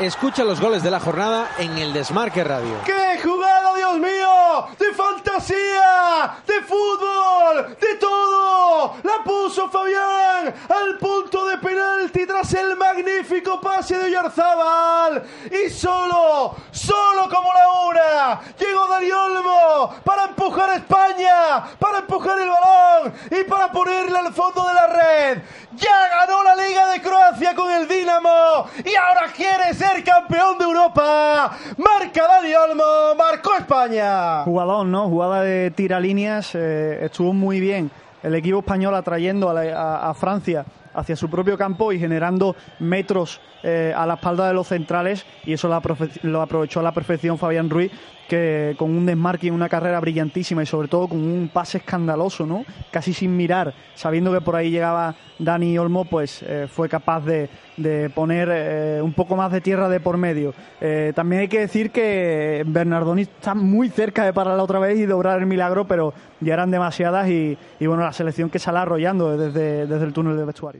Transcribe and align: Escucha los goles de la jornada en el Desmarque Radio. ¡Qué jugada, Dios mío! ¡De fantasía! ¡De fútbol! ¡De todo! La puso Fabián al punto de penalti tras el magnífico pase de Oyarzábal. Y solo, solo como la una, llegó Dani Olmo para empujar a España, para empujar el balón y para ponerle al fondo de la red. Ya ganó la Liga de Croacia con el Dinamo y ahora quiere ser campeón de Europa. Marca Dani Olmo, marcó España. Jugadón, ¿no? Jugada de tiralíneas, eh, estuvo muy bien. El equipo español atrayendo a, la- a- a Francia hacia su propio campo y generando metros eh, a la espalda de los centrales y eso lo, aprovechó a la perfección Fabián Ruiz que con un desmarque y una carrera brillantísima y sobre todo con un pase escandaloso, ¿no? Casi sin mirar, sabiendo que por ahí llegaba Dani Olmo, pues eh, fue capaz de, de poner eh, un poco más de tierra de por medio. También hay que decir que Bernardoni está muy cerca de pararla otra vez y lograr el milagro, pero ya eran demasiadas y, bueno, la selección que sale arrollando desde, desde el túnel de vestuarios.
Escucha 0.00 0.44
los 0.44 0.62
goles 0.62 0.82
de 0.82 0.90
la 0.90 0.98
jornada 0.98 1.50
en 1.58 1.76
el 1.76 1.92
Desmarque 1.92 2.42
Radio. 2.42 2.74
¡Qué 2.86 3.20
jugada, 3.22 3.74
Dios 3.74 3.98
mío! 3.98 4.66
¡De 4.78 4.94
fantasía! 4.94 6.38
¡De 6.46 6.62
fútbol! 6.62 7.76
¡De 7.78 7.96
todo! 7.96 8.96
La 9.02 9.22
puso 9.22 9.68
Fabián 9.68 10.54
al 10.70 10.96
punto 10.96 11.46
de 11.48 11.58
penalti 11.58 12.24
tras 12.26 12.54
el 12.54 12.76
magnífico 12.76 13.60
pase 13.60 13.98
de 13.98 14.06
Oyarzábal. 14.06 15.22
Y 15.50 15.68
solo, 15.68 16.56
solo 16.70 17.28
como 17.28 17.52
la 17.52 17.70
una, 17.86 18.40
llegó 18.58 18.86
Dani 18.88 19.12
Olmo 19.12 19.94
para 20.02 20.24
empujar 20.24 20.70
a 20.70 20.76
España, 20.76 21.76
para 21.78 21.98
empujar 21.98 22.40
el 22.40 22.48
balón 22.48 23.14
y 23.30 23.44
para 23.44 23.70
ponerle 23.70 24.18
al 24.18 24.32
fondo 24.32 24.66
de 24.66 24.72
la 24.72 24.86
red. 24.86 25.42
Ya 25.72 26.08
ganó 26.08 26.42
la 26.42 26.56
Liga 26.56 26.88
de 26.88 27.00
Croacia 27.02 27.54
con 27.54 27.70
el 27.70 27.86
Dinamo 27.86 28.66
y 28.84 28.89
ahora 29.08 29.32
quiere 29.34 29.74
ser 29.74 30.02
campeón 30.04 30.58
de 30.58 30.64
Europa. 30.64 31.50
Marca 31.78 32.22
Dani 32.28 32.54
Olmo, 32.54 33.14
marcó 33.16 33.54
España. 33.58 34.42
Jugadón, 34.44 34.90
¿no? 34.90 35.08
Jugada 35.08 35.42
de 35.42 35.70
tiralíneas, 35.70 36.54
eh, 36.54 37.04
estuvo 37.04 37.32
muy 37.32 37.60
bien. 37.60 37.90
El 38.22 38.34
equipo 38.34 38.58
español 38.58 38.94
atrayendo 38.94 39.48
a, 39.48 39.54
la- 39.54 39.78
a- 39.80 40.10
a 40.10 40.14
Francia 40.14 40.64
hacia 40.94 41.16
su 41.16 41.28
propio 41.28 41.56
campo 41.56 41.92
y 41.92 41.98
generando 41.98 42.56
metros 42.78 43.40
eh, 43.62 43.92
a 43.94 44.06
la 44.06 44.14
espalda 44.14 44.48
de 44.48 44.54
los 44.54 44.68
centrales 44.68 45.26
y 45.44 45.52
eso 45.52 45.68
lo, 45.68 46.40
aprovechó 46.40 46.80
a 46.80 46.82
la 46.82 46.92
perfección 46.92 47.36
Fabián 47.36 47.68
Ruiz 47.68 47.92
que 48.26 48.74
con 48.78 48.90
un 48.90 49.04
desmarque 49.04 49.48
y 49.48 49.50
una 49.50 49.68
carrera 49.68 50.00
brillantísima 50.00 50.62
y 50.62 50.66
sobre 50.66 50.88
todo 50.88 51.08
con 51.08 51.18
un 51.18 51.50
pase 51.52 51.78
escandaloso, 51.78 52.46
¿no? 52.46 52.64
Casi 52.90 53.12
sin 53.12 53.36
mirar, 53.36 53.74
sabiendo 53.94 54.32
que 54.32 54.40
por 54.40 54.54
ahí 54.54 54.70
llegaba 54.70 55.16
Dani 55.38 55.76
Olmo, 55.76 56.04
pues 56.04 56.42
eh, 56.44 56.68
fue 56.70 56.88
capaz 56.88 57.24
de, 57.24 57.50
de 57.76 58.08
poner 58.08 58.48
eh, 58.52 59.02
un 59.02 59.12
poco 59.12 59.34
más 59.34 59.50
de 59.50 59.60
tierra 59.60 59.88
de 59.88 59.98
por 59.98 60.16
medio. 60.16 60.54
También 61.14 61.42
hay 61.42 61.48
que 61.48 61.60
decir 61.60 61.90
que 61.90 62.62
Bernardoni 62.66 63.22
está 63.22 63.54
muy 63.54 63.88
cerca 63.88 64.24
de 64.24 64.32
pararla 64.32 64.62
otra 64.62 64.78
vez 64.78 64.98
y 64.98 65.06
lograr 65.06 65.40
el 65.40 65.46
milagro, 65.46 65.86
pero 65.86 66.14
ya 66.40 66.54
eran 66.54 66.70
demasiadas 66.70 67.28
y, 67.28 67.58
bueno, 67.80 68.02
la 68.02 68.12
selección 68.12 68.48
que 68.48 68.58
sale 68.58 68.78
arrollando 68.78 69.36
desde, 69.36 69.86
desde 69.86 70.04
el 70.04 70.12
túnel 70.12 70.36
de 70.36 70.44
vestuarios. 70.44 70.79